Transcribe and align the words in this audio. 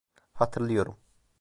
Hatırlıyorum. 0.33 0.97